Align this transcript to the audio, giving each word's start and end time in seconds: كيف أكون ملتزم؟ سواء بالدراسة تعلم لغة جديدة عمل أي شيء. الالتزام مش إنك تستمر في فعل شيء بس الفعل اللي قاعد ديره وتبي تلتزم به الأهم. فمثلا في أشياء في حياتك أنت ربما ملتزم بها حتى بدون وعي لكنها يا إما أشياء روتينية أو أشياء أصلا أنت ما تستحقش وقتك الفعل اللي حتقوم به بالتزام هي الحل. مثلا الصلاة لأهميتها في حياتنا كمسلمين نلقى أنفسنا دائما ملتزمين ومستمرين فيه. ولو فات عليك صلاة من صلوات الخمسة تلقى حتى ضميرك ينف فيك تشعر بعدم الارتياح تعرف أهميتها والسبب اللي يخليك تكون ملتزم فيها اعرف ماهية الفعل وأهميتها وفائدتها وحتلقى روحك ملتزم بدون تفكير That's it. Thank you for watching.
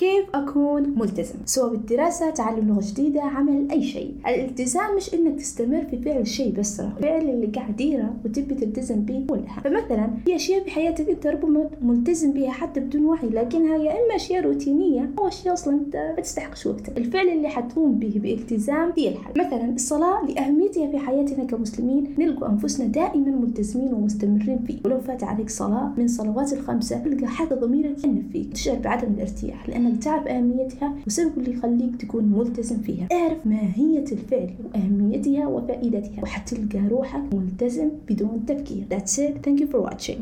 كيف 0.00 0.24
أكون 0.34 0.94
ملتزم؟ 0.98 1.34
سواء 1.44 1.70
بالدراسة 1.70 2.30
تعلم 2.30 2.68
لغة 2.68 2.82
جديدة 2.90 3.22
عمل 3.22 3.70
أي 3.70 3.82
شيء. 3.82 4.14
الالتزام 4.26 4.96
مش 4.96 5.14
إنك 5.14 5.38
تستمر 5.38 5.84
في 5.90 5.98
فعل 5.98 6.26
شيء 6.26 6.52
بس 6.52 6.80
الفعل 6.80 7.28
اللي 7.28 7.46
قاعد 7.46 7.76
ديره 7.76 8.14
وتبي 8.24 8.54
تلتزم 8.54 9.00
به 9.00 9.18
الأهم. 9.30 9.60
فمثلا 9.64 10.10
في 10.24 10.36
أشياء 10.36 10.64
في 10.64 10.70
حياتك 10.70 11.08
أنت 11.08 11.26
ربما 11.26 11.70
ملتزم 11.82 12.32
بها 12.32 12.50
حتى 12.50 12.80
بدون 12.80 13.04
وعي 13.04 13.28
لكنها 13.28 13.76
يا 13.76 13.90
إما 13.90 14.16
أشياء 14.16 14.44
روتينية 14.44 15.10
أو 15.18 15.28
أشياء 15.28 15.54
أصلا 15.54 15.74
أنت 15.74 15.96
ما 15.96 16.22
تستحقش 16.22 16.66
وقتك 16.66 16.98
الفعل 16.98 17.28
اللي 17.28 17.48
حتقوم 17.48 17.92
به 17.92 18.12
بالتزام 18.22 18.92
هي 18.98 19.08
الحل. 19.08 19.32
مثلا 19.46 19.74
الصلاة 19.74 20.26
لأهميتها 20.26 20.90
في 20.90 20.98
حياتنا 20.98 21.44
كمسلمين 21.44 22.14
نلقى 22.18 22.48
أنفسنا 22.50 22.86
دائما 22.86 23.30
ملتزمين 23.30 23.94
ومستمرين 23.94 24.58
فيه. 24.66 24.78
ولو 24.84 25.00
فات 25.00 25.24
عليك 25.24 25.50
صلاة 25.50 25.92
من 25.96 26.08
صلوات 26.08 26.52
الخمسة 26.52 26.98
تلقى 26.98 27.26
حتى 27.26 27.54
ضميرك 27.54 28.04
ينف 28.04 28.24
فيك 28.32 28.52
تشعر 28.52 28.76
بعدم 28.78 29.12
الارتياح 29.14 29.68
تعرف 29.98 30.26
أهميتها 30.26 30.94
والسبب 31.04 31.38
اللي 31.38 31.50
يخليك 31.52 31.96
تكون 31.96 32.24
ملتزم 32.24 32.78
فيها 32.78 33.08
اعرف 33.12 33.46
ماهية 33.46 34.04
الفعل 34.12 34.50
وأهميتها 34.64 35.46
وفائدتها 35.46 36.22
وحتلقى 36.22 36.88
روحك 36.88 37.22
ملتزم 37.34 37.88
بدون 38.08 38.46
تفكير 38.46 38.84
That's 38.90 39.18
it. 39.18 39.42
Thank 39.46 39.60
you 39.60 39.66
for 39.72 39.80
watching. 39.90 40.20